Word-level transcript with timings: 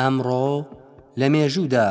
ئەمڕۆ 0.00 0.48
لە 1.20 1.26
مێژوودا. 1.32 1.88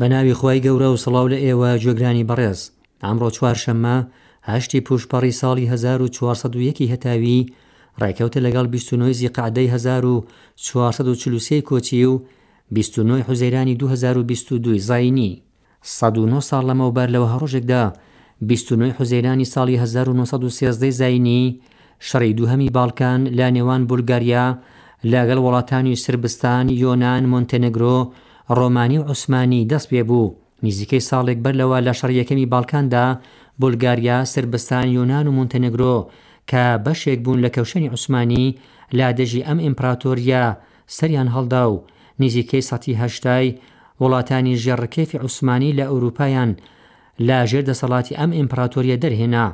بە 0.00 0.06
ناوی 0.12 0.34
خی 0.38 0.58
گەورە 0.66 0.88
و 0.90 1.00
سڵاو 1.04 1.26
لە 1.32 1.38
ئێوە 1.44 1.70
جێگرانی 1.82 2.28
بەڕێز 2.30 2.60
ئەمڕۆ 3.04 3.28
چوارشەممە 3.36 3.96
هەشتی 4.50 4.84
پوشپەڕی 4.86 5.32
ساڵی 5.40 5.66
1940 5.72 6.92
هەتاوی 6.92 7.46
ڕێکەوتە 8.00 8.38
لەگەڵ 8.46 8.66
29 8.74 9.12
زی 9.18 9.28
قعدەی 9.36 9.68
1940 9.72 11.60
کۆچی 11.68 12.04
و 12.10 12.22
29 12.70 13.22
حوزەیرانی 13.28 13.74
2022 13.78 14.78
زاینی 14.88 15.43
1970 15.86 16.42
ساڵ 16.48 16.62
لەمەوبەر 16.68 17.08
لەوە 17.14 17.28
هەڕۆژێکدا 17.32 17.82
29 18.48 18.92
حوزەیرانی 18.98 19.50
ساڵی 19.54 19.76
1930 19.80 20.90
زینی 21.00 21.42
شەڕی 22.08 22.32
دووهەمی 22.38 22.72
باڵکان 22.76 23.20
لا 23.38 23.48
نێوان 23.56 23.82
بولگاریا 23.90 24.44
لەگەڵ 25.12 25.38
وڵاتانی 25.46 26.00
سربستان 26.04 26.64
یۆناان 26.82 27.22
مۆنتەنەگرۆ 27.32 27.96
ڕۆمانی 28.58 28.98
و 29.00 29.06
عوسمانی 29.10 29.66
دەست 29.70 29.86
پێ 29.90 30.00
بوو 30.08 30.28
نزیکەی 30.66 31.02
ساڵێک 31.10 31.38
بەرلەوە 31.44 31.78
لە 31.86 31.92
شەڕیەکەمی 32.00 32.50
باڵکاندا 32.52 33.04
بولگاریا 33.62 34.18
سربستان 34.32 34.86
یۆناان 34.96 35.26
و 35.28 35.32
مونتەنەگرۆ 35.36 35.96
کە 36.50 36.64
بەشێک 36.84 37.18
بوون 37.24 37.38
لە 37.44 37.50
کەوشنی 37.56 37.90
عوسمانی 37.94 38.46
لادەژی 38.98 39.46
ئەم 39.46 39.58
ئیمپراتۆریا 39.66 40.44
سەریان 40.96 41.28
هەڵدا 41.34 41.62
و 41.72 41.82
نزیکەی 42.22 42.66
سەتیهشتای 42.68 43.46
وڵاتانی 44.02 44.54
ژێڕکێفی 44.64 45.20
عوسمانی 45.22 45.76
لە 45.78 45.84
ئەوروپایان 45.90 46.50
لا 47.26 47.38
ژێر 47.50 47.64
دەسەڵاتی 47.70 48.16
ئەم 48.18 48.30
ئیمپراتۆریە 48.38 48.96
دەرهێنا 49.04 49.46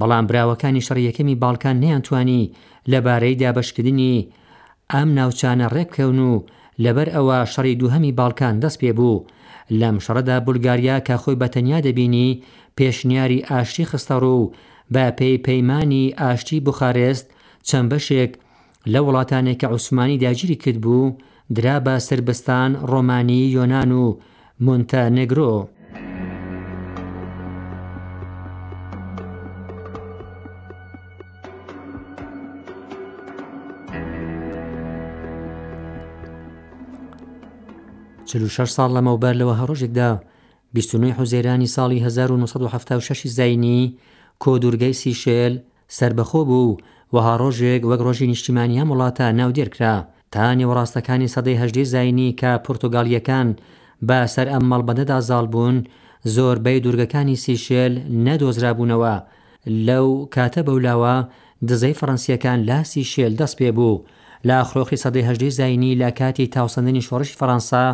بەڵام 0.00 0.24
براوەکانی 0.28 0.84
شەڕیەکەمی 0.86 1.38
باڵکان 1.42 1.76
نیانتوانی 1.82 2.50
لەبارەی 2.92 3.38
دابشکردنی 3.40 4.14
ئەم 4.92 5.08
ناوچانە 5.18 5.66
ڕێککەون 5.74 6.18
و 6.30 6.32
لەبەر 6.84 7.08
ئەوە 7.14 7.38
شەڕی 7.52 7.78
دووهەمی 7.80 8.16
باڵکان 8.18 8.54
دەست 8.62 8.78
پێ 8.82 8.90
بوو 8.98 9.24
لەم 9.80 9.96
شەڕەدا 10.04 10.36
بولگاریا 10.46 10.96
کە 11.06 11.14
خۆی 11.22 11.40
بەتەنیا 11.42 11.78
دەبینی 11.86 12.30
پێشنیاری 12.76 13.44
ئاشتی 13.50 13.88
خستەڕ 13.90 14.22
و 14.36 14.40
بە 14.94 15.04
پێی 15.18 15.42
پەیمانانی 15.46 16.14
ئاشتی 16.20 16.58
بخارێست 16.66 17.26
چەند 17.68 17.86
بەشێک 17.92 18.32
لە 18.92 19.00
وڵاتانێک 19.06 19.58
کە 19.60 19.66
عوسمانی 19.74 20.20
داگیری 20.24 20.56
کرد 20.62 20.80
بوو 20.84 21.06
درا 21.56 21.76
بە 21.86 21.94
سربستان 22.06 22.70
ڕۆمانی 22.90 23.42
یۆناان 23.56 23.90
و 23.92 24.04
مونتە 24.64 25.00
نگرۆ. 25.18 25.52
شش 25.52 25.54
ساڵ 38.76 38.88
لەمەوبەر 38.96 39.34
لەوە 39.40 39.54
هەڕۆژێکدا 39.60 40.08
29 40.74 41.12
حوزێرانی 41.18 41.68
ساڵی 41.76 41.98
1976 42.06 43.26
زینی 43.38 43.80
کۆدورگەی 44.44 44.98
سیشێل 45.02 45.52
سربەخۆ 45.98 46.40
بوو 46.50 46.76
وەها 47.14 47.34
ڕۆژێک 47.42 47.82
وەک 47.90 48.00
ڕۆژی 48.06 48.26
نیشتیمانی 48.32 48.78
هەم 48.80 48.88
وڵاتە 48.92 49.26
ناودێرکرا 49.38 49.96
تا 50.34 50.46
نێوەڕاستەکانی 50.58 51.32
سەدەی 51.34 51.60
هەژدی 51.62 51.84
زینی 51.92 52.36
کە 52.40 52.50
پرتۆگالیەکان 52.66 53.48
بە 54.08 54.18
سەر 54.34 54.46
ئەم 54.52 54.64
مەڵبەدەدا 54.70 55.18
زاڵ 55.28 55.46
بوون 55.52 55.76
زۆربەی 56.34 56.82
دوورگەکانی 56.84 57.40
سیشێل 57.44 57.92
نەدۆزرابوونەوە 58.26 59.16
لەو 59.88 60.08
کاتە 60.34 60.60
بەولاوە 60.66 61.16
دزەی 61.68 61.98
فەڕەنسیەکان 61.98 62.58
لاسی 62.68 63.04
شێل 63.12 63.32
دەست 63.40 63.56
پێ 63.60 63.70
بوو 63.78 64.02
لا 64.48 64.58
خرۆخی 64.68 65.02
سەدەی 65.04 65.26
هەژدی 65.28 65.50
زینی 65.58 65.98
لە 66.02 66.08
کاتی 66.18 66.46
تاوسندنی 66.54 67.06
شۆڕشی 67.06 67.38
فەەنسا 67.40 67.86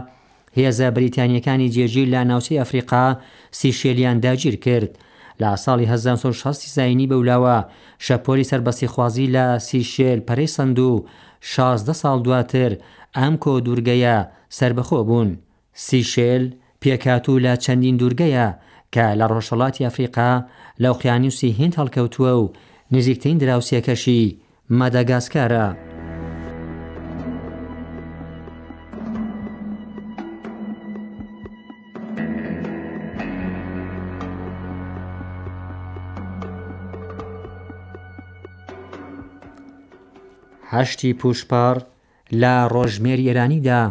هێزە 0.58 0.86
بریتانیەکانی 0.96 1.72
جێژی 1.74 2.04
لا 2.14 2.22
ناوچەی 2.30 2.60
ئەفریقا 2.62 3.06
سیشێلیان 3.60 4.16
داگیر 4.24 4.56
کرد 4.64 4.90
لە 5.42 5.50
ساڵی 5.64 5.86
1960 5.86 6.52
زینی 6.74 7.06
بەولاوە 7.10 7.58
شەپۆری 8.06 8.48
سربەسی 8.50 8.86
خوازی 8.92 9.30
لە 9.36 9.46
سیشێل 9.68 10.20
پەرەی 10.28 10.50
سند 10.56 10.78
و 10.88 10.92
16 11.40 11.92
ساڵ 12.02 12.18
دواتر 12.26 12.72
ئەم 13.16 13.34
کۆ 13.42 13.52
دوورگەیە 13.66 14.16
سربەخۆ 14.58 15.00
بوون 15.08 15.30
سیشێل 15.88 16.44
پێکات 16.82 17.24
و 17.28 17.40
لە 17.44 17.52
چەندین 17.64 17.96
دوورگەیە 18.00 18.46
کە 18.94 19.04
لە 19.18 19.24
ڕۆژەڵاتی 19.32 19.84
ئەفریقا 19.86 20.32
لە 20.82 20.88
ئۆقییانوسی 20.92 21.50
هند 21.60 21.74
هەڵکەوتووە 21.80 22.32
و 22.42 22.52
نزیکترین 22.94 23.38
دراوسەکەشی 23.40 24.34
مەدەگاسکارە. 24.78 25.66
هەشتی 40.74 41.12
پوشپار 41.20 41.76
لە 42.40 42.54
ڕۆژمێر 42.74 43.20
ئێرانیدا 43.24 43.82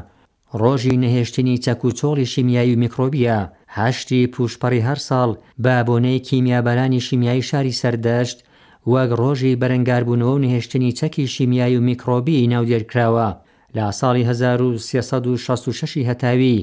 ڕۆژی 0.61 0.95
نەهێشتنی 1.03 1.61
چەکوچۆڵی 1.65 2.29
شیمیایی 2.33 2.75
و 2.75 2.79
میکرۆبیە 2.83 3.37
هەشتی 3.79 4.23
پوشپەڕی 4.33 4.85
هەر 4.87 4.99
ساڵ 5.07 5.29
بە 5.63 5.75
بۆنەی 5.87 6.23
کیمیابەرانی 6.27 7.01
شیمیایی 7.07 7.47
شاری 7.49 7.77
سەردەشت 7.81 8.37
وەک 8.93 9.09
ڕۆژی 9.21 9.57
بەرەنگاربوونەوە 9.61 10.37
نهێشتنی 10.43 10.95
چەکی 10.99 11.25
شیمیایی 11.35 11.77
و 11.79 11.85
میکرۆبی 11.89 12.47
ناودێرکراوە 12.53 13.29
لە 13.75 13.85
ساڵی 13.99 14.23
1366 14.29 15.97
هەتاوی 16.09 16.57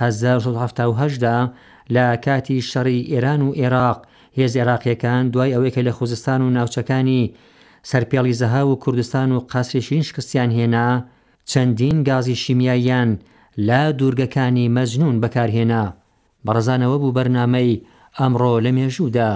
1970دا 0.00 1.38
لە 1.94 2.06
کاتی 2.24 2.58
شەڕی 2.70 3.00
ئێران 3.12 3.40
و 3.48 3.54
عێراق 3.60 3.98
هێز 4.38 4.52
عێراقیەکان 4.58 5.24
دوای 5.32 5.54
ئەوەی 5.54 5.72
کە 5.74 5.80
لە 5.86 5.92
خوزستان 5.98 6.40
و 6.42 6.50
ناوچەکانی 6.56 7.24
سەرپێڵی 7.90 8.38
زەها 8.40 8.62
و 8.66 8.78
کوردستان 8.84 9.28
و 9.32 9.38
قاسرێشین 9.52 10.02
شکستیان 10.08 10.50
هێنا 10.58 10.88
چەندین 11.50 11.96
گازی 12.08 12.40
شیمیاییان 12.42 13.10
لا 13.68 13.82
دوورگەکانی 13.98 14.72
مەزنون 14.76 15.16
بەکارهێنا 15.22 15.84
بەڕزانەوە 16.46 16.96
بوو 17.00 17.14
بەرنامەی 17.16 17.80
ئەمڕۆ 18.18 18.52
لە 18.64 18.70
مێژوودا. 18.76 19.32